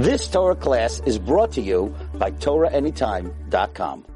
[0.00, 4.06] This Torah class is brought to you by TorahAnytime.com.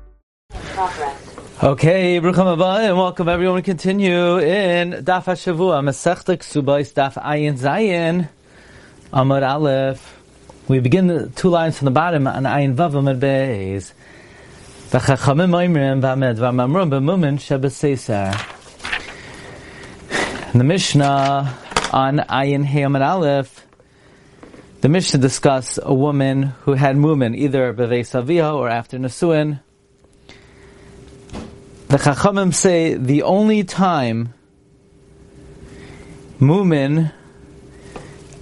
[1.62, 3.56] Okay, Brucham Abba, and welcome everyone.
[3.56, 8.30] We continue in Daf HaShavua, Masechta Ksubais, Daf Ayin Zayin,
[9.12, 10.18] Amar Aleph.
[10.68, 13.92] We begin the two lines from the bottom on Ayin Vav Amar Beis.
[14.88, 18.32] V'chachamim oimrim v'amed v'amamrum b'mumin shebeseser.
[20.54, 21.58] The Mishnah
[21.92, 23.64] on Ayin Hey Amar Aleph
[24.84, 29.62] the Mishnah discuss a woman who had mumin either bevei savia or after Nasuin.
[31.88, 34.34] The Chachamim say the only time
[36.38, 37.14] mumin,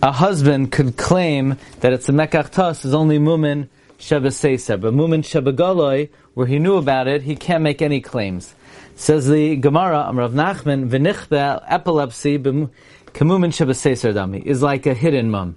[0.03, 3.69] a husband could claim that it's a mekach is only mumin
[4.01, 4.81] shebeseser.
[4.81, 8.53] But mumin shebegaloi, where he knew about it, he can't make any claims.
[8.97, 15.57] Says the Gemara, Amrav Nachman, v'nichbe epilepsy kemumin shebeseser dami, is like a hidden mum.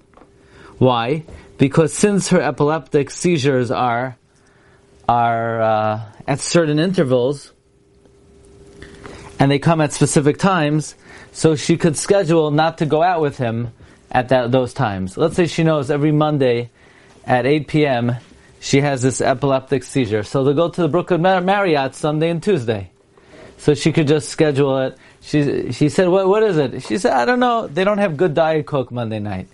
[0.78, 1.24] Why?
[1.58, 4.16] Because since her epileptic seizures are
[5.08, 7.52] are uh, at certain intervals,
[9.38, 10.94] and they come at specific times,
[11.32, 13.72] so she could schedule not to go out with him
[14.10, 15.16] at that, those times.
[15.16, 16.70] Let's say she knows every Monday
[17.24, 18.16] at 8 p.m.
[18.60, 22.90] she has this epileptic seizure, so they'll go to the Brooklyn Marriott Sunday and Tuesday.
[23.58, 24.98] So she could just schedule it.
[25.22, 26.82] She, she said, what, what is it?
[26.82, 27.66] She said, I don't know.
[27.66, 29.48] They don't have good Diet Coke Monday night.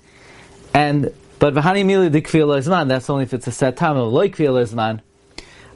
[0.74, 2.88] And but v'hani mili dikfil izman.
[2.88, 3.96] That's only if it's a set time.
[3.96, 5.00] Loy kfil izman.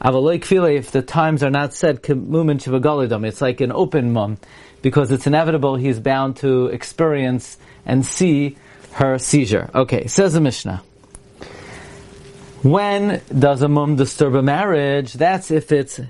[0.00, 3.26] Avaloy kfil if the times are not set mumin shivagalidom.
[3.26, 4.38] It's like an open mum
[4.82, 5.76] because it's inevitable.
[5.76, 8.56] He's bound to experience and see
[8.92, 9.70] her seizure.
[9.74, 10.82] Okay, says the Mishnah.
[12.62, 15.12] When does a mum disturb a marriage?
[15.12, 16.00] That's if it's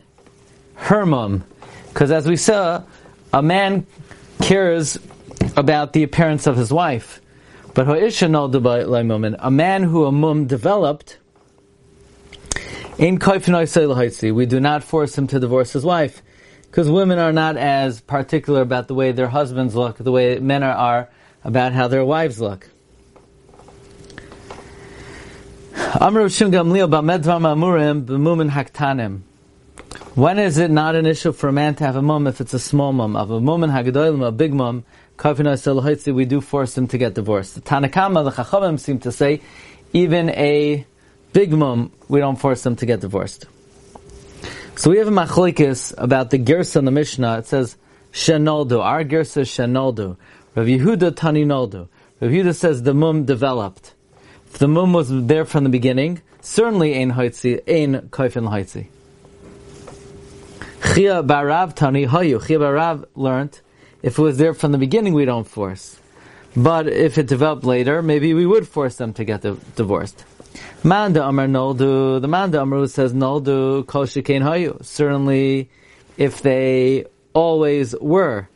[0.75, 1.45] her mum.
[1.89, 2.83] Because as we saw,
[3.33, 3.87] a man
[4.41, 4.99] cares
[5.57, 7.21] about the appearance of his wife.
[7.77, 11.19] But a man who a mum developed,
[12.97, 16.23] in we do not force him to divorce his wife,
[16.63, 20.63] because women are not as particular about the way their husbands look, the way men
[20.63, 21.11] are
[21.45, 22.71] about how their wives look.
[30.15, 32.55] When is it not an issue for a man to have a mum if it's
[32.55, 33.17] a small mum?
[33.17, 33.69] Of a mum woman,
[34.23, 34.85] a big mum,
[35.19, 37.55] we do force them to get divorced.
[37.55, 39.41] The Tanakama, the Chachamim seem to say,
[39.93, 40.85] even a
[41.33, 43.47] big mum, we don't force them to get divorced.
[44.77, 47.39] So we have a machlekes about the gersa in the Mishnah.
[47.39, 47.77] It says
[48.13, 48.79] shenoldu.
[48.79, 50.19] Our gersa is shenoldu.
[50.55, 51.89] Rav Yehuda taninoldu.
[52.21, 53.95] Rav Yehuda says the mum developed.
[54.49, 58.89] If the mum was there from the beginning, certainly ein hoitzi, ein koifin hoitzi.
[60.95, 62.47] Chia barav tani hayu.
[62.47, 63.61] Chia barav learned
[64.07, 65.99] if it was there from the beginning, we don't force.
[66.57, 69.43] But if it developed later, maybe we would force them to get
[69.75, 70.25] divorced.
[70.85, 74.85] Manda Amar Noldu, the Manda Amar says Noldu Kol Hayu.
[74.85, 75.69] Certainly,
[76.17, 78.49] if they always were.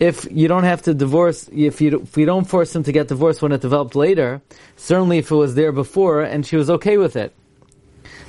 [0.00, 3.08] If you don't have to divorce, if you, if you don't force them to get
[3.08, 4.40] divorced when it developed later,
[4.76, 7.34] certainly if it was there before and she was okay with it.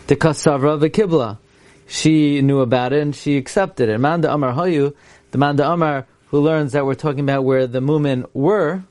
[0.08, 1.38] The Kasavra Kibla,
[1.88, 3.98] She knew about it and she accepted it.
[3.98, 4.94] Manda Amar Hayu,
[5.32, 8.84] the Manda Amar who learns that we're talking about where the mumin were,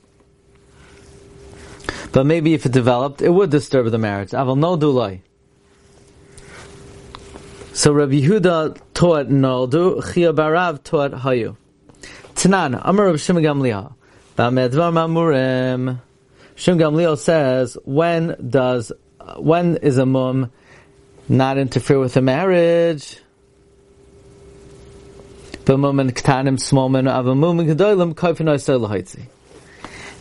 [2.11, 4.31] but maybe if it developed, it would disturb the marriage.
[4.31, 5.19] Aval no dulai.
[7.73, 11.55] So Rabbi Yehuda taught noldu, Chia Barav taught hayu.
[12.33, 13.93] Tanan, Amar Rabbi Shimon Gamliel,
[14.35, 16.01] Bamedvar Mamurim.
[16.55, 18.91] Shimon says, when does,
[19.37, 20.51] when is a mum
[21.29, 23.19] not interfere with a marriage?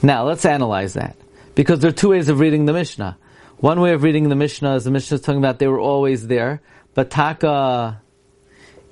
[0.02, 1.16] Now let's analyze that.
[1.54, 3.16] Because there are two ways of reading the Mishnah.
[3.58, 6.26] One way of reading the Mishnah is the Mishnah is talking about they were always
[6.26, 6.60] there,
[6.94, 8.02] but taka,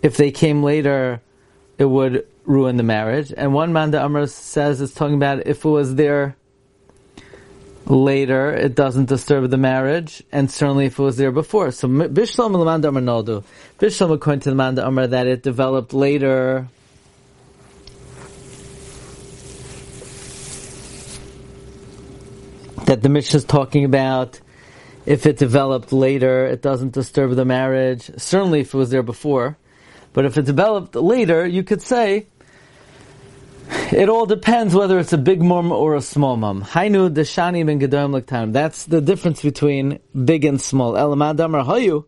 [0.03, 1.21] if they came later,
[1.79, 3.33] it would ruin the marriage.
[3.37, 6.37] And one Manda Amr says it's talking about if it was there
[7.97, 11.71] later, it doesn't disturb the marriage, and certainly if it was there before.
[11.71, 13.43] So Bishlam Lamanda Amar.
[13.79, 16.69] Bishlam according to the Amar that it developed later.
[22.87, 24.41] That the Mishnah is talking about
[25.07, 28.11] if it developed later, it doesn't disturb the marriage.
[28.17, 29.57] Certainly if it was there before.
[30.13, 32.27] But if it developed later, you could say
[33.69, 36.63] it all depends whether it's a big mum or a small mum.
[36.63, 38.53] Hainu deshani ben gedolim lektanim.
[38.53, 40.95] That's the difference between big and small.
[40.95, 42.05] Elamad amar hayu.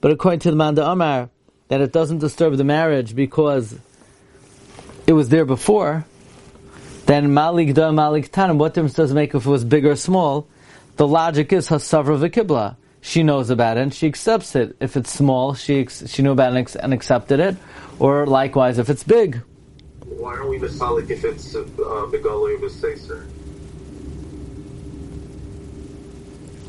[0.00, 1.30] But according to the Manda Amar,
[1.68, 3.78] that it doesn't disturb the marriage because
[5.06, 6.04] it was there before,
[7.06, 9.96] then malik da malik tanim, what difference does it make if it was big or
[9.96, 10.48] small?
[10.96, 12.76] the logic is hasavra v'kibla.
[13.00, 14.76] She knows about it and she accepts it.
[14.78, 17.56] If it's small, she she knew about it and accepted it,
[17.98, 19.42] or likewise if it's big.
[20.18, 23.24] Why are we misalik if it's uh, begaloy v'seiser?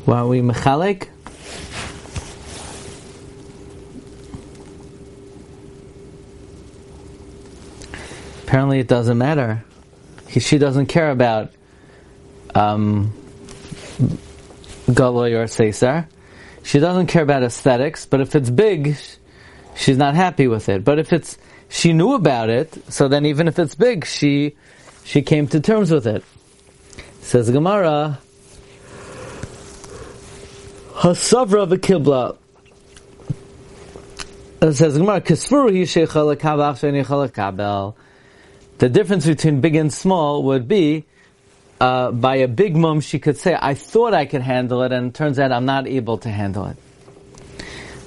[0.04, 1.08] Why are we mechalik?
[8.42, 9.64] Apparently, it doesn't matter.
[10.28, 11.52] He, she doesn't care about
[12.54, 13.12] um,
[14.86, 16.06] galoy or seiser.
[16.62, 18.96] She doesn't care about aesthetics, but if it's big,
[19.76, 20.84] she's not happy with it.
[20.84, 21.36] But if it's
[21.68, 24.54] she knew about it, so then even if it's big, she
[25.04, 26.24] she came to terms with it.
[27.20, 28.18] Says Gemara,
[30.94, 32.36] Hasavra v'kibla.
[34.62, 35.74] It says Gemara, Kisfuru
[38.78, 41.04] The difference between big and small would be
[41.80, 45.08] uh, by a big mum, she could say, I thought I could handle it, and
[45.08, 46.76] it turns out I'm not able to handle it.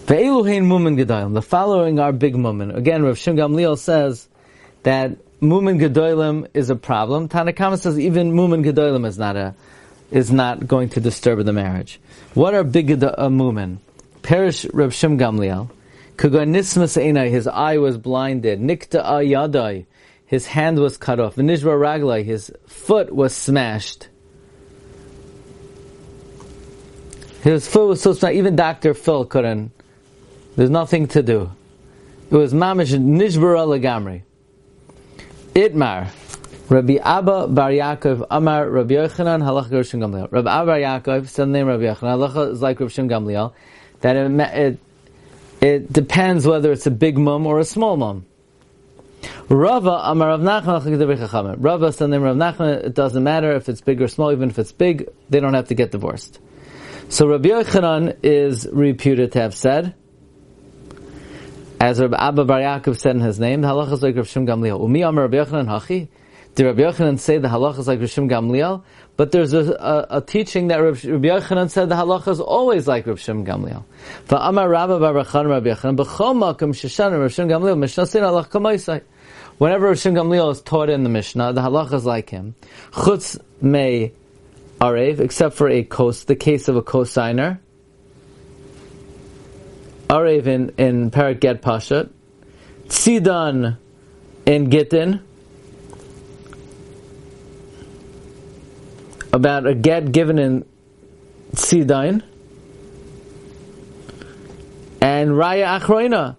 [0.08, 2.76] The following are big mumen.
[2.76, 4.28] Again, Rav Shim Gamliel says
[4.84, 5.12] that
[5.42, 7.28] mumen gedolim is a problem.
[7.28, 9.54] Tanakama says even mumen gedolim is not a
[10.10, 12.00] is not going to disturb the marriage.
[12.34, 13.80] What are big uh, mumen?
[14.22, 15.70] Perish Rav Shim Gamliel.
[17.30, 18.60] His eye was blinded.
[18.60, 19.86] Nikta ayadai
[20.28, 21.36] his hand was cut off.
[21.38, 24.10] Nishra raglai, his foot was smashed.
[27.42, 28.94] His foot was so smashed, even Dr.
[28.94, 29.72] Phil couldn't.
[30.58, 31.52] There's nothing to do.
[32.32, 34.24] It was mamish nishbara legamri.
[35.54, 36.10] Itmar.
[36.68, 40.32] Rabbi Abba Bar Yaakov Amar Rabbi Yochanan Halach Gershon Gamliel.
[40.32, 43.54] Rabbi Abba Bar Yaakov, son name Rabbi Yochanan, Halacha is like Rabbi Shim Gamliel,
[44.02, 44.80] that it, it,
[45.62, 48.26] it depends whether it's a big mum or a small mum.
[49.50, 52.84] Rava Amar Rav Nachman Rava said name Rav Nachman.
[52.84, 54.32] It doesn't matter if it's big or small.
[54.32, 56.40] Even if it's big, they don't have to get divorced.
[57.10, 59.94] So Rabbi Yochanan is reputed to have said,
[61.80, 64.48] as Rabbi Abba Bar Yaakov said in his name, the halacha is like Rav Shim
[64.48, 64.82] Gamliel.
[64.82, 66.08] Umi Amar Rabbi Yochanan Hachi.
[66.56, 68.84] Did Rabbi Yochanan say the halacha is like Rav Shim Gamliel?
[69.16, 73.06] But there's a, a, a, teaching that Rabbi Yochanan said the halacha is always like
[73.06, 73.84] Rabbi Shim Gamliel.
[74.30, 79.04] Amar Rabba Bar Rabbi Yochanan b'chol makom sheshan Rabbi Shim Gamliel mishnah sin halach kamaisai.
[79.58, 82.54] Whenever Rishon Gamliel is taught in the Mishnah, the halacha is like him.
[82.92, 84.12] Chutz may
[84.80, 87.58] arev, except for a cos, the case of a cosigner.
[90.10, 92.10] Arev in, in Parak Get Pashat.
[92.88, 93.78] Tzidan
[94.46, 95.22] in Gittin.
[99.34, 100.66] About a get given in
[101.54, 102.24] Tzidain.
[105.02, 106.38] And Raya Achroina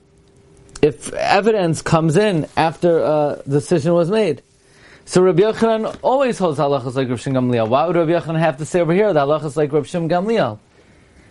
[0.82, 4.42] if evidence comes in after uh, a decision was made.
[5.04, 7.68] So Rabbi Yochanan always holds halachas like Rabbi Shim Gamliel.
[7.68, 10.58] Why would Rabbi Yochanan have to say over here that halachas like Rabbi Shim Gamliel?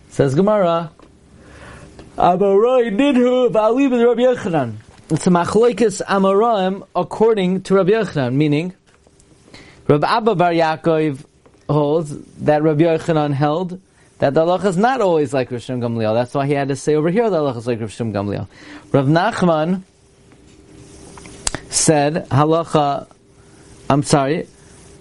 [0.09, 0.91] Says Gemara,
[2.17, 4.73] Amaroi nidhu v'alib Rabbi Yochanan.
[5.11, 8.73] It's a machloikis amaroim according to Rabbi Yochanan, meaning
[9.87, 11.23] Rabbi Abba Bar Yaakov
[11.69, 13.79] holds that Rabbi Yochanan held
[14.17, 16.15] that the halacha is not always like Rav Shim Gamliel.
[16.15, 18.11] That's why he had to say over here that the halacha is like Rav Shim
[18.11, 18.47] Gamliel.
[18.91, 19.83] Rav Nachman
[21.69, 23.05] said halacha.
[23.91, 24.47] I'm sorry,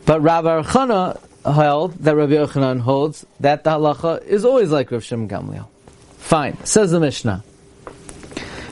[0.04, 5.00] but Rabbi Archana held that Rabbi Yochanan holds that the halacha is always like Rav
[5.00, 5.68] Shim Gamliel.
[6.26, 7.44] Fine, says the Mishnah.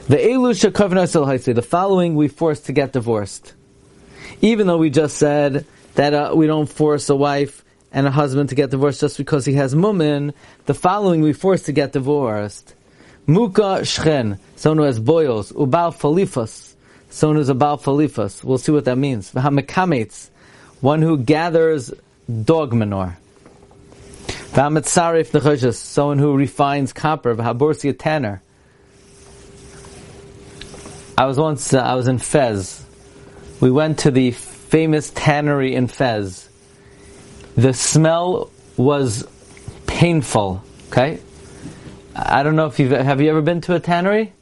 [0.09, 3.55] The Elu Shekavna the following we force to get divorced.
[4.41, 5.65] Even though we just said
[5.95, 9.45] that uh, we don't force a wife and a husband to get divorced just because
[9.45, 10.35] he has mumin,
[10.67, 12.75] the following we force to get divorced.
[13.29, 16.75] Muka shchen, someone who has boils, ubal falifas,
[17.09, 18.43] someone who's a bal falifas.
[18.43, 19.31] We'll see what that means.
[19.31, 20.29] V'hamekametz,
[20.81, 21.95] one who gathers
[22.29, 23.17] dog manure.
[24.55, 27.35] V'hamitzarif nechoshes, someone who refines copper.
[27.35, 28.43] V'haborsi tanner.
[31.19, 32.85] I was once, uh, I was in Fez.
[33.61, 36.49] We went to the famous tannery in Fez
[37.57, 39.27] the smell was
[39.87, 40.63] painful.
[40.89, 41.21] Okay,
[42.15, 44.33] I don't know if you've have you ever been to a tannery.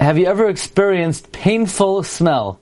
[0.00, 2.60] Have you ever experienced painful smell?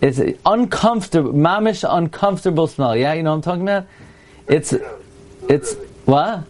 [0.00, 2.96] It's uncomfortable, mamish uncomfortable smell.
[2.96, 3.86] Yeah, you know what I'm talking about.
[4.48, 4.74] It's,
[5.48, 5.74] it's
[6.04, 6.44] what?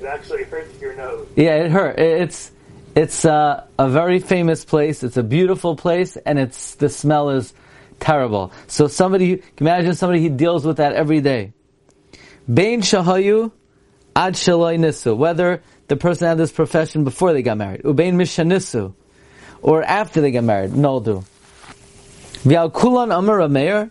[0.00, 1.26] It actually hurts your nose.
[1.36, 1.98] Yeah, it hurt.
[1.98, 2.52] It's
[2.96, 5.02] it's uh, a very famous place.
[5.02, 7.52] It's a beautiful place, and it's the smell is
[8.00, 8.52] terrible.
[8.68, 11.52] So somebody, imagine somebody he deals with that every day.
[12.52, 13.52] Bain shahayu
[14.14, 15.14] ad shaloi nisu.
[15.14, 17.82] Whether the person had this profession before they got married.
[17.82, 18.94] Ubain mishanisu.
[19.60, 20.74] Or after they got married.
[20.74, 21.24] No do.
[22.44, 23.90] V'al kulan amar meir.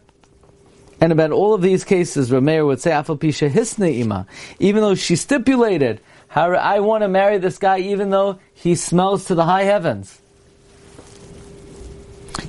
[1.06, 4.26] And about all of these cases, Rameir would say, Afal Pisha Hisne Ima,
[4.58, 6.02] even though she stipulated,
[6.36, 10.20] I want to marry this guy even though he smells to the high heavens.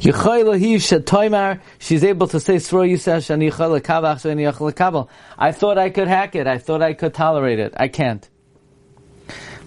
[0.00, 0.14] She's
[2.02, 2.60] able to say, I
[5.52, 6.46] thought I could hack it.
[6.46, 7.74] I thought I could tolerate it.
[7.76, 8.26] I can't.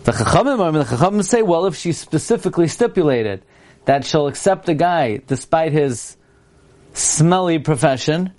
[0.03, 3.43] The Chachamim say, well, if she specifically stipulated
[3.86, 6.17] that she'll accept the guy despite his
[6.96, 8.34] smelly profession,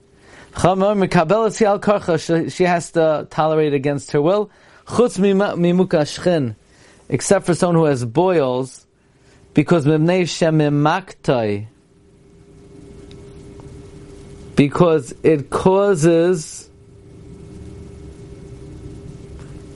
[2.51, 4.51] she has to tolerate against her will.
[7.09, 8.87] Except for someone who has boils,
[9.55, 9.85] because
[14.61, 16.69] because it causes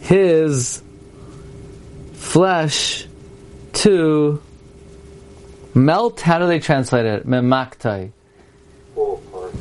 [0.01, 0.83] his
[2.13, 3.07] flesh
[3.73, 4.43] to
[5.75, 6.21] melt.
[6.21, 7.27] How do they translate it?
[7.27, 8.11] Memaktai.
[8.95, 9.55] Fall apart.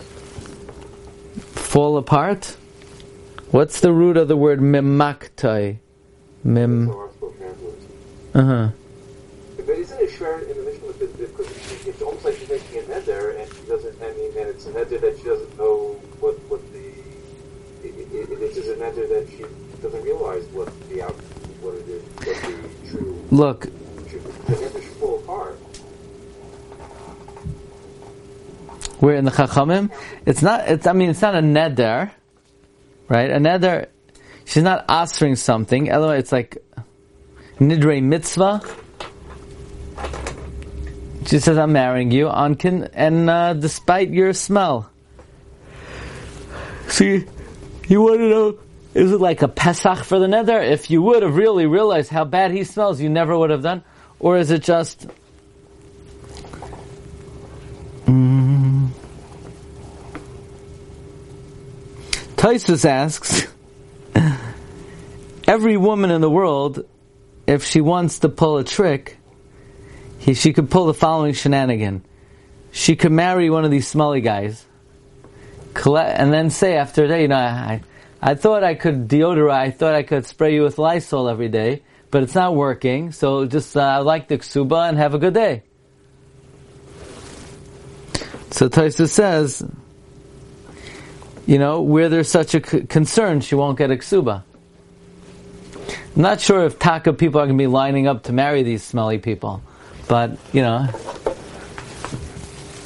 [1.74, 2.56] Fall apart?
[3.50, 5.80] What's the root of the word memaktai?
[6.44, 6.88] Mem.
[6.88, 8.70] Uh huh.
[9.58, 10.82] But isn't it sure in the mission
[11.18, 14.00] because it's almost like she's making a neder and she doesn't.
[14.03, 16.89] I mean, and it's a neder that she doesn't know what what the.
[17.82, 19.44] It, it, it, it's just a neder that she
[19.82, 21.15] doesn't realize what the out
[21.63, 23.25] what it is, what the true.
[23.32, 23.62] Look,
[24.10, 25.58] true the neder should fall apart.
[29.03, 29.91] We're in the Chachamim.
[30.25, 30.69] It's not.
[30.69, 30.88] It's.
[30.88, 32.10] I mean, it's not a neder,
[33.10, 33.29] right?
[33.29, 33.88] A neder.
[34.45, 35.91] She's not offering something.
[35.91, 36.57] Otherwise, it's like
[37.60, 38.62] nidre mitzvah.
[41.25, 44.89] She says, "I'm marrying you, Ankin, and uh, despite your smell."
[46.88, 47.25] See,
[47.89, 48.60] you want to know?
[48.93, 50.62] Is it like a pesach for the nether?
[50.62, 53.83] If you would have really realized how bad he smells, you never would have done,
[54.19, 55.07] or is it just?
[62.44, 63.48] Taisus asks,
[65.48, 66.86] every woman in the world,
[67.48, 69.18] if she wants to pull a trick,
[70.20, 72.04] he, she could pull the following shenanigan.
[72.74, 74.66] She could marry one of these smelly guys,
[75.86, 77.82] and then say after a day, you know, I,
[78.22, 81.82] I thought I could deodorize, I thought I could spray you with Lysol every day,
[82.12, 85.64] but it's not working, so just uh, like the ksuba and have a good day.
[88.52, 89.66] So Taisa says,
[91.46, 94.44] you know, where there's such a c- concern, she won't get a ksuba.
[96.16, 98.84] I'm not sure if Taka people are going to be lining up to marry these
[98.84, 99.62] smelly people.
[100.08, 100.84] But, you know.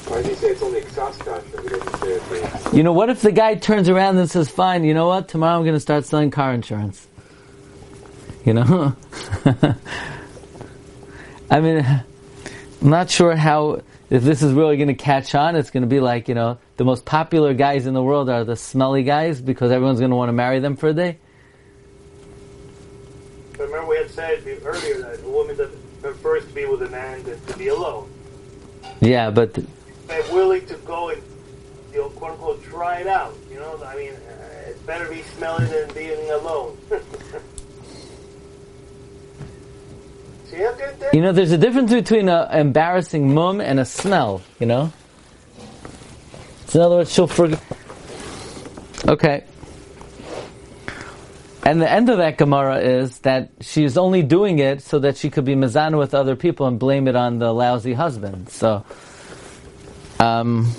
[0.07, 1.43] Why does he say it's only Xaskash?
[1.61, 4.85] He doesn't say it's You know, what if the guy turns around and says, fine,
[4.85, 7.05] you know what, tomorrow I'm going to start selling car insurance?
[8.45, 8.95] You know?
[11.51, 11.85] I mean,
[12.81, 15.87] I'm not sure how, if this is really going to catch on, it's going to
[15.87, 19.41] be like, you know, the most popular guys in the world are the smelly guys
[19.41, 21.17] because everyone's going to want to marry them for a day.
[23.59, 25.57] Remember we had said earlier that a woman
[26.01, 28.09] prefers to be with a man than to be alone.
[29.01, 29.53] Yeah, but
[30.07, 31.21] They're willing to go and,
[31.91, 33.35] you know, quote unquote, try it out.
[33.51, 36.77] You know, I mean, uh, it's better to be smelly than being alone.
[36.89, 37.41] See how good that?
[41.13, 44.91] You know, there's a difference between an embarrassing mum and a smell, you know?
[46.67, 47.61] So in other words, she'll forget.
[49.07, 49.43] Okay.
[51.63, 55.29] And the end of that Gemara is that she's only doing it so that she
[55.29, 58.49] could be mizana with other people and blame it on the lousy husband.
[58.49, 58.85] So,
[60.19, 60.71] um,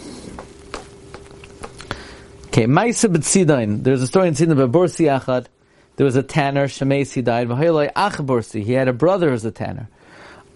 [2.47, 3.83] okay, Maisa B'tzidain.
[3.83, 5.09] There's a story in Tzidin of Borsi.
[5.99, 7.49] There was a tanner, Shemes, he died.
[7.49, 8.63] V'hayloi Ach Borsi.
[8.63, 9.89] He had a brother who's a tanner.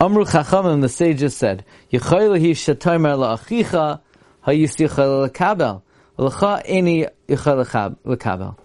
[0.00, 4.00] Amru Chachamim, the sages said, Yechoylehi shatomer la'achicha
[4.46, 5.82] hayisichel l'kabel.
[6.16, 8.56] L'cha eni yichel l'kabel.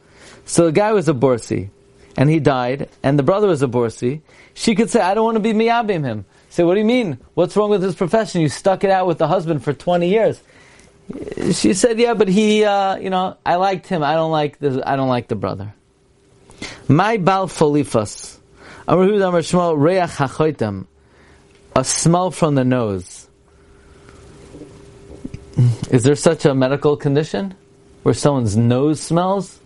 [0.45, 1.71] So the guy was a borsi,
[2.15, 4.21] and he died, and the brother was a borsi.
[4.53, 6.25] She could say, I don't want to be miyabim him.
[6.51, 7.17] Say, what do you mean?
[7.33, 8.41] What's wrong with his profession?
[8.41, 10.39] You stuck it out with the husband for 20 years.
[11.53, 14.03] She said, yeah, but he, uh, you know, I liked him.
[14.03, 15.73] I don't like the, I don't like the brother.
[16.87, 18.37] My bal folifas.
[21.75, 23.27] A smell from the nose.
[25.91, 27.55] Is there such a medical condition?
[28.03, 29.59] Where someone's nose smells?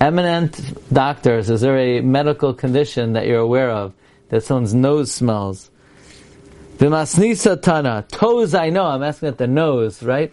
[0.00, 0.58] eminent
[0.92, 3.92] doctors, is there a medical condition that you're aware of
[4.30, 5.70] that someone's nose smells?
[6.78, 10.32] Bimasnisa tana, toes I know, I'm asking at the nose, right?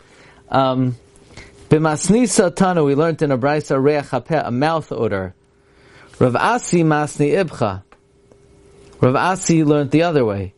[0.50, 0.96] Um,
[1.70, 5.36] tana, we learned in a brisa reach a mouth odor.
[6.20, 7.84] Rav Asi masni ibcha.
[9.02, 10.54] Rav Asi learned the other way.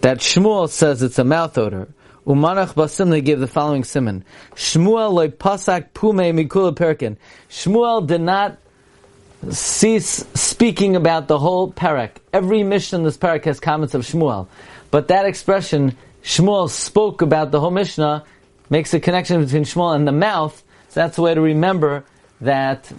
[0.00, 1.88] That Shmuel says it's a mouth odor.
[2.26, 4.24] Umanach basim, they gave the following simon.
[4.54, 7.18] Shmuel loy pasak pume mikula perkin.
[7.50, 8.58] Shmuel did not
[9.50, 12.12] cease speaking about the whole parak.
[12.32, 14.48] Every mission in this parak has comments of Shmuel.
[14.90, 18.24] But that expression, Shmuel spoke about the whole Mishnah,
[18.70, 20.64] makes a connection between Shmuel and the mouth.
[20.88, 22.04] So that's the way to remember
[22.40, 22.90] that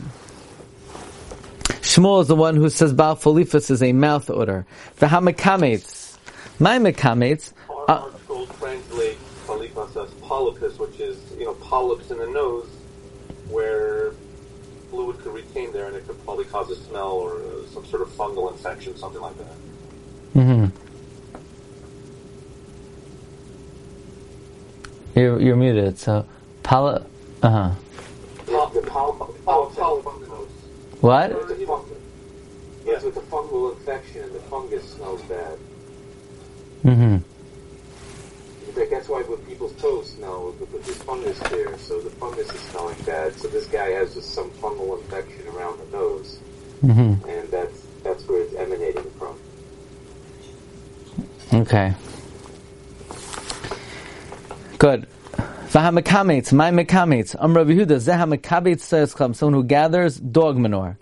[1.67, 4.65] Shmuel is the one who says Baal Philifus is a mouth odor.
[4.99, 6.17] V'hamakametz.
[6.59, 7.53] My makametz.
[7.87, 8.09] Uh,
[8.59, 12.67] translate Philifus as polypus, which is, you know, polyps in the nose,
[13.49, 14.13] where
[14.89, 18.01] fluid could retain there and it could probably cause a smell or uh, some sort
[18.01, 19.55] of fungal infection, something like that.
[20.35, 20.65] Mm-hmm.
[25.19, 26.25] You're, you're muted, so
[26.63, 27.01] poly...
[27.43, 27.71] Uh-huh.
[28.45, 28.81] The, the
[31.01, 31.31] what?
[33.37, 35.59] Fungal infection, and the fungus smells bad.
[36.83, 37.17] Mm-hmm.
[38.89, 42.97] That's why when people's toes smell, because there's fungus there, so the fungus is smelling
[43.05, 43.33] bad.
[43.35, 46.39] So this guy has just some fungal infection around the nose,
[46.83, 47.29] mm-hmm.
[47.29, 49.37] and that's that's where it's emanating from.
[51.53, 51.93] Okay.
[54.79, 55.07] Good.
[55.69, 57.35] V'hamakametz, my mekametz.
[57.39, 60.97] Am Rabbi Yehuda, zeh hamakabetz says someone who gathers dog manure.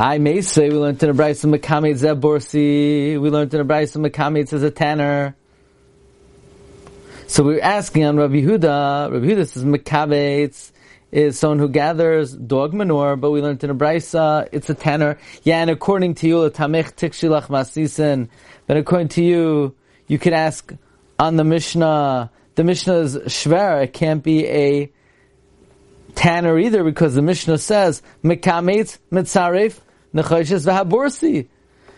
[0.00, 3.20] I may say we learned in a brayso mekametz zeh borsi.
[3.20, 5.36] We learned in a brayso mekametz as a tanner.
[7.26, 9.12] So we're asking on Rabbi Huda.
[9.12, 10.72] Rabbi Huda says mekametz
[11.12, 15.18] is someone who gathers dog manure, but we learned in a brisa it's a tanner.
[15.42, 18.30] Yeah, and according to you, tamech tikshilach masisen.
[18.66, 19.74] But according to you,
[20.06, 20.72] you could ask
[21.18, 23.84] on the Mishnah the Mishnah is shver.
[23.84, 24.90] It can't be a
[26.14, 29.78] tanner either because the Mishnah says mekametz mitzaref
[30.14, 31.48] nechoshes v'haborsi.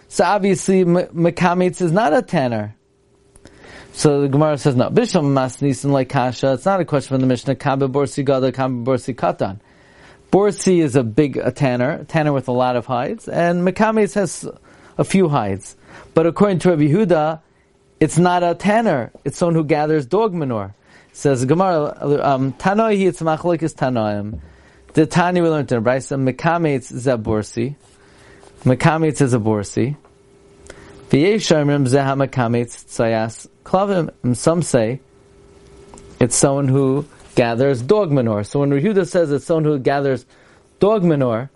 [0.09, 2.76] So obviously mekametz is not a tanner.
[3.95, 4.88] So the Gemara says no.
[4.90, 6.54] Bisham masnisin like kasha.
[6.54, 7.57] It's not a question from the Mishnah.
[7.57, 9.61] Kabe borsi gada, kabe borsi katan.
[10.31, 14.14] Borsi is a big a tanner, a tanner with a lot of hides, and mekametz
[14.14, 14.49] has
[14.97, 15.76] a few hides.
[16.15, 17.41] But according to Rabbi Yehuda,
[18.00, 19.13] it's not a tanner.
[19.25, 20.75] It's someone who gathers dog manure.
[21.13, 24.41] Says Gemara, um, Tanoi hi it's machlokes tanoim.
[24.95, 27.76] The Tani we learned in Brisa, Mekametz zaborsi.
[31.86, 34.10] Zeha mekametz tzayas klavim.
[34.22, 35.00] And some say
[36.20, 38.44] it's someone who gathers dog manure.
[38.44, 40.25] So when Rehuda says it's someone who gathers
[40.78, 41.50] dog manure,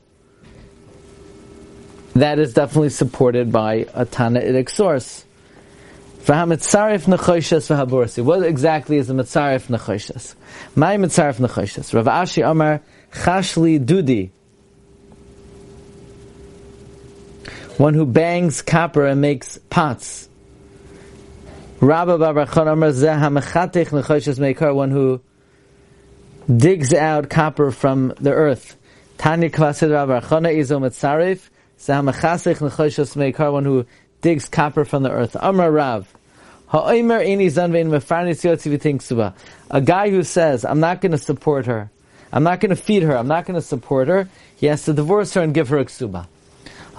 [2.14, 5.24] that is definitely supported by a Tanaitic source.
[6.26, 6.60] What
[8.42, 10.34] exactly is the mitzaref nechoshes?
[10.74, 11.94] My mitzaref nechoshes.
[11.94, 14.30] Rav Ashi Amar Chashli Dudi.
[17.78, 20.28] One who bangs copper and makes pots.
[21.80, 22.90] Barachon Amar
[24.38, 24.74] Meikar.
[24.74, 25.20] One who
[26.54, 28.76] digs out copper from the earth.
[29.18, 29.90] Kvasid
[31.92, 33.52] HaMechatech Nechoshes Meikar.
[33.52, 33.84] One who
[34.22, 35.36] digs copper from the earth.
[35.38, 36.12] Amar Rav.
[36.68, 36.96] A
[39.84, 41.90] guy who says, I'm not going to support her,
[42.32, 44.92] I'm not going to feed her, I'm not going to support her, he has to
[44.92, 46.26] divorce her and give her a ksuba.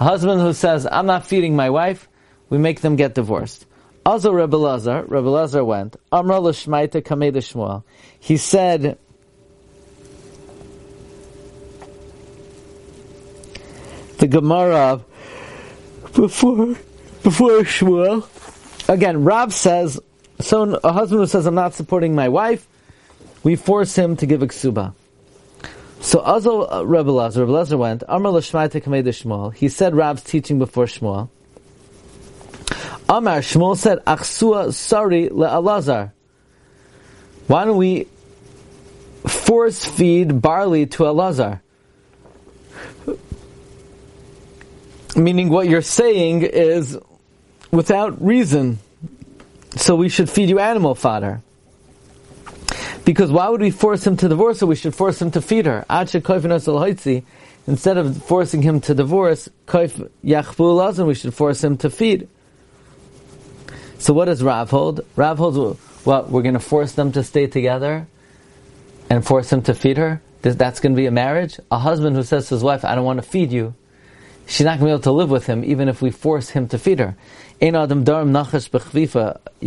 [0.00, 2.08] A husband who says, I'm not feeding my wife,
[2.50, 3.66] we make them get divorced.
[4.06, 7.82] Also, Rebbe Lazar, Rebbe Lazar went, Amra l'shmaita kamei Shmuel.
[8.18, 8.98] He said,
[14.18, 15.04] the Gemara
[16.14, 16.74] before,
[17.22, 18.26] before Shmuel,
[18.88, 20.00] Again, Rav says,
[20.40, 22.66] so a husband who says, I'm not supporting my wife,
[23.44, 24.94] we force him to give a ksuba.
[26.00, 29.54] So Azo uh, Rebbe Lazar, Rebbe Lazar went, Amar l'shmaita kamei Shmuel.
[29.54, 31.28] He said Rav's teaching before Shmuel.
[33.08, 36.12] Amar, Shmuel said, Achsua sari le'alazar.
[37.46, 38.06] Why don't we
[39.26, 41.60] force feed barley to Elazar?
[45.16, 46.98] Meaning what you're saying is,
[47.70, 48.78] without reason.
[49.76, 51.42] So we should feed you animal fodder.
[53.08, 54.66] Because why would we force him to divorce her?
[54.66, 55.86] We should force him to feed her.
[55.88, 56.28] Instead
[57.96, 62.28] of forcing him to divorce, and we should force him to feed.
[63.98, 65.00] So what does Rav hold?
[65.16, 68.06] Rav holds, what, we're going to force them to stay together
[69.08, 70.20] and force him to feed her?
[70.42, 71.58] That's going to be a marriage?
[71.70, 73.72] A husband who says to his wife, I don't want to feed you,
[74.46, 76.68] she's not going to be able to live with him even if we force him
[76.68, 77.16] to feed her.
[77.58, 77.72] You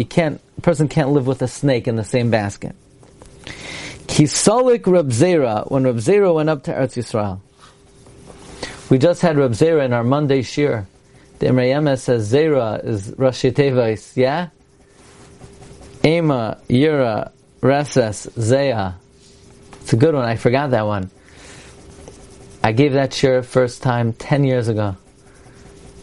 [0.06, 2.76] can't, a person can't live with a snake in the same basket.
[4.08, 7.40] Kisolik Reb Zera, when Reb Zera went up to Eretz Yisrael.
[8.90, 10.88] We just had Reb Zera in our Monday shir.
[11.40, 14.50] The Emre says Zera is Rashi Tevais, yeah?
[16.04, 18.96] Ema, Yura, Reses, Zeya.
[19.82, 20.26] It's a good one.
[20.26, 21.10] I forgot that one.
[22.64, 24.98] I gave that shir first time 10 years ago.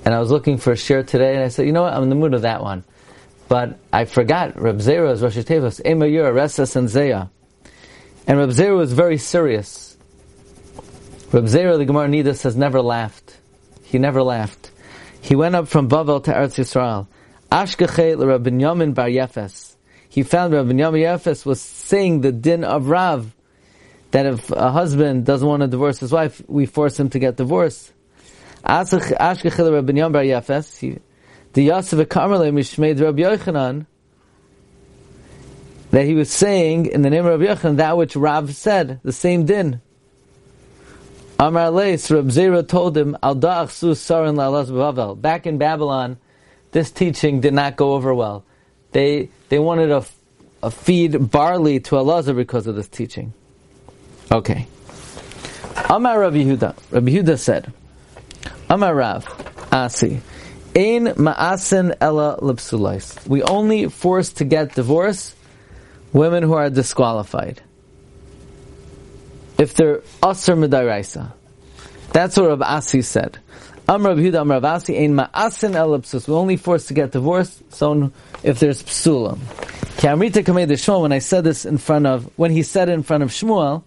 [0.05, 2.05] And I was looking for a shir today, and I said, you know what, I'm
[2.05, 2.85] in the mood of that one.
[3.49, 7.31] But I forgot, Reb Zera is Rosh Tevos, Ema, Yura, Reses, and Zeya.
[8.29, 9.97] And Reb Zera was very serious.
[11.33, 13.39] Reb Zera, the Gemara Nidus, has never laughed.
[13.85, 14.71] He never laughed.
[15.23, 17.07] He went up from Bavel to Eretz Yisrael.
[17.51, 19.77] Ashkechet Rabbi Yamin Bar Yefes.
[20.11, 23.35] He found Rabbi Yamin Yefes was saying the din of Rav,
[24.11, 27.37] that if a husband doesn't want to divorce his wife, we force him to get
[27.37, 27.95] divorced.
[28.63, 31.01] Ashkechet Rabbi Yamin Bar Yefes.
[31.55, 33.87] The Yosef Kamerle Mishmeid Rabbi Yochanan,
[35.91, 39.47] that he was saying in the name of Yochanan that which Rav said, the same
[39.47, 39.81] din.
[41.39, 45.21] Amar Leis, Reb Zera told him, Al da'achsu sarin la'alas b'Bavel.
[45.21, 46.19] Back in Babylon,
[46.73, 48.45] this teaching did not go over well.
[48.93, 50.05] They, they wanted to,
[50.71, 53.33] feed barley to Elazar because of this teaching.
[54.33, 54.67] Okay.
[55.89, 56.77] Amar Rabbi Yehuda.
[56.91, 57.73] Rabbi Yehuda said,
[58.69, 60.21] Amar Rav, Asi,
[60.75, 63.27] Ein ma'asin ella lipsulais.
[63.27, 65.35] We only force to get divorce
[66.13, 67.63] women who are disqualified
[69.59, 71.33] if they're Asr Midairaisa.
[72.13, 73.39] That's what Rav Asi said.
[73.89, 76.29] Am Rav Yehuda, Am Rav Asi, Ein Ma'asin Elipsus.
[76.29, 79.39] We're only forced to get divorced, so if there's Psulam.
[79.99, 83.03] Kamrita Kamei Shmuel, when I said this in front of, when he said it in
[83.03, 83.83] front of Shmuel,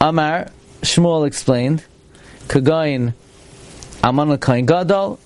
[0.00, 0.48] Amar,
[0.82, 1.84] Shmuel explained,
[2.48, 3.14] Kagain,
[4.02, 5.18] Aman Kain Gadol,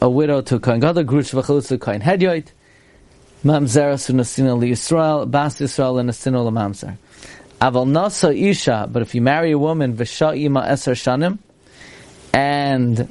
[0.00, 2.52] a widow to Kain Gadol, Grush V'chalutz to Kain Hedyoit,
[3.42, 6.98] Mamzer Sunasina Li Yisrael, Bas Yisrael, and Asino Mamzer.
[7.58, 11.38] Aval nasa isha, but if you marry a woman, v'sha'ima eser shanim,
[12.34, 13.08] and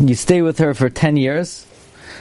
[0.00, 1.66] you stay with her for 10 years,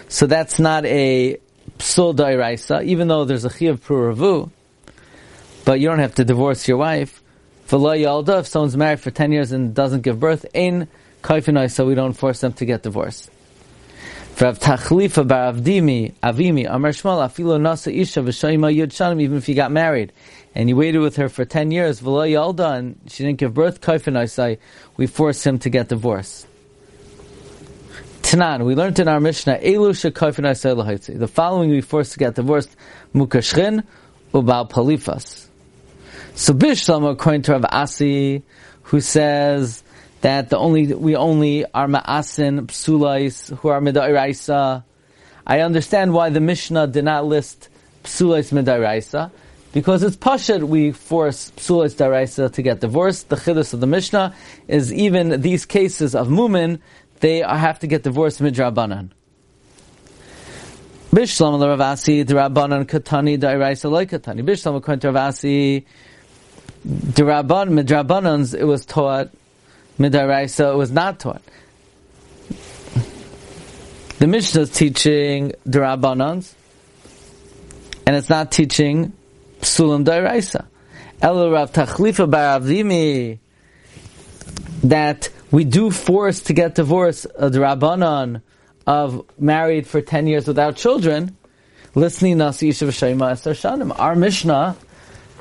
[0.07, 1.37] so that's not a
[1.77, 4.49] psul dairaisa, even though there's a chiyav pruravu,
[5.63, 7.21] but you don't have to divorce your wife.
[7.67, 10.87] V'la yalda, if someone's married for 10 years and doesn't give birth, in
[11.21, 13.29] kaifinai, so we don't force them to get divorced.
[14.37, 19.47] Rav Tachlifa bar Avdimi, Avimi, Amar Shmuel, Afilo Nasa Isha V'Shoima Yud Shanim, even if
[19.47, 20.11] you got married,
[20.53, 23.79] and you waited with her for 10 years, V'lo Yalda, and she didn't give birth,
[23.79, 24.57] Kaifin Isai,
[24.97, 26.47] we force him to get divorced.
[28.23, 31.17] Tanan, we learned in our Mishnah, Elu Shekaifin Isai Lahaitzi.
[31.17, 32.75] The following we forced to get divorced,
[33.13, 33.85] Mukashchin,
[34.33, 35.47] Ubal Palifas.
[36.33, 38.43] So Bishlam, according to Rav Asi,
[38.81, 39.84] who says,
[40.25, 44.83] that the only we only are ma'asin psulais who are midairaisa.
[45.45, 47.69] I understand why the Mishnah did not list
[48.03, 49.29] psulais midairaisa
[49.71, 53.29] because it's pashut we force psulais daraisa to get divorced.
[53.29, 54.33] The chiddush of the Mishnah
[54.67, 56.79] is even these cases of mumin
[57.19, 59.11] they have to get divorced midrabanan.
[61.11, 64.43] Bishlam Ravasi Dirabanan Katani Dairaisa like Katani.
[64.43, 65.85] Bishlam according Ravasi
[66.83, 69.29] Midrabanans it was taught
[69.99, 71.41] Midaraisa it was not taught.
[74.19, 76.53] The Mishnah is teaching Durabanans,
[78.07, 79.13] and it's not teaching
[79.61, 80.65] Psulim Daraisa.
[81.21, 83.39] El Rav Tachlifa Bar Avdimi,
[84.83, 88.41] that we do force to get divorced a Drabanan
[88.85, 91.35] of married for 10 years without children,
[91.95, 93.97] listening Nasi Yishav Shaima Shanim.
[93.97, 94.75] Our Mishnah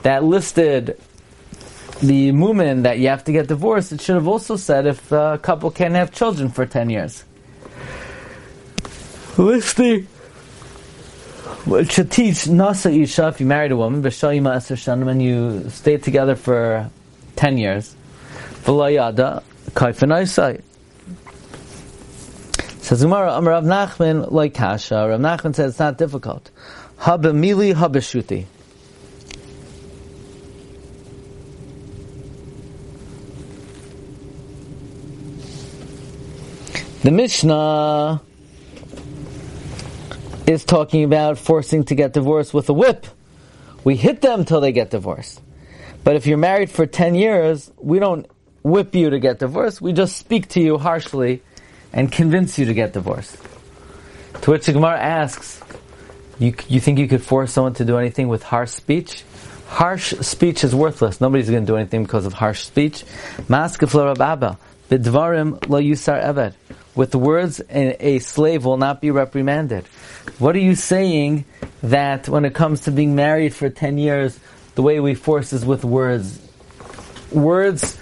[0.02, 0.98] that listed
[2.00, 5.38] the mumin that you have to get divorced, it should have also said if a
[5.42, 7.24] couple can't have children for 10 years.
[9.36, 9.50] Well,
[11.80, 15.68] it should teach Nasa Isha, if you married a woman, B'shayima Eser Shanim, and you
[15.70, 16.90] stayed together for
[17.36, 17.96] 10 years.
[18.64, 20.60] V'layada, Kaifin Isai.
[22.82, 26.50] Says Umar, Rav Nachman, like Kasha, Rav Nachman said it's not difficult.
[26.98, 28.44] Habemili habeshuti.
[37.04, 38.22] The Mishnah
[40.46, 43.06] is talking about forcing to get divorced with a whip.
[43.84, 45.42] We hit them till they get divorced.
[46.02, 48.24] But if you're married for 10 years, we don't
[48.62, 49.82] whip you to get divorced.
[49.82, 51.42] We just speak to you harshly
[51.92, 53.36] and convince you to get divorced.
[54.40, 55.60] To which the Gemara asks,
[56.38, 59.24] you, you think you could force someone to do anything with harsh speech?
[59.66, 61.20] Harsh speech is worthless.
[61.20, 63.04] Nobody's going to do anything because of harsh speech.
[64.90, 66.52] Bidvarim lo yusar eved
[66.94, 69.86] with the words a slave will not be reprimanded.
[70.38, 71.44] What are you saying
[71.82, 74.38] that when it comes to being married for 10 years,
[74.74, 76.40] the way we force is with words?
[77.32, 77.98] Words,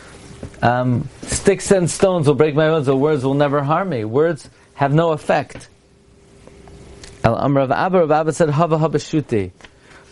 [0.60, 4.04] um, sticks and stones will break my bones, or words will never harm me.
[4.04, 5.68] Words have no effect.
[7.24, 9.52] El Amrav Abba, Rav Abba said, Hava Hava Shuti.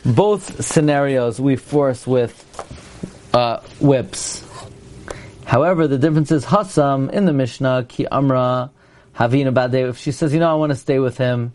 [0.05, 2.35] Both scenarios we force with
[3.35, 4.45] uh, whips.
[5.51, 8.71] However, the difference is Hasam in the Mishnah, Ki Amra
[9.17, 9.89] Havina Bade.
[9.89, 11.55] If she says, you know, I want to stay with him,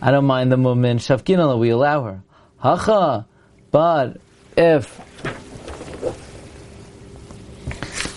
[0.00, 2.22] I don't mind the woman, Shavkinala, we allow her.
[2.56, 3.26] Hacha,
[3.70, 4.16] but
[4.56, 4.88] if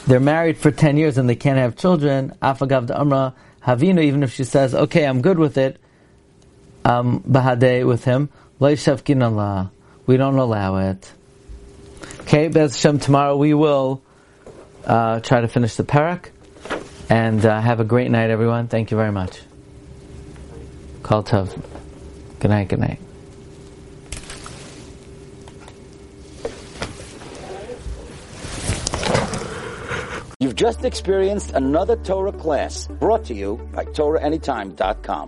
[0.07, 4.23] they're married for 10 years and they can't have children, Afagav da Amra Havina, even
[4.23, 5.81] if she says, okay, I'm good with it,
[6.85, 8.29] um, Bahade with him,
[8.61, 9.69] Lay Shavkinala,
[10.05, 11.11] we don't allow it.
[12.21, 14.01] Okay, Bez Hashem, tomorrow we will
[14.85, 16.29] uh, try to finish the parak.
[17.09, 18.67] And uh, have a great night, everyone.
[18.67, 19.41] Thank you very much.
[21.01, 21.59] Call Tov.
[22.39, 22.99] Good night, good night.
[30.41, 35.27] You've just experienced another Torah class brought to you by TorahAnytime.com.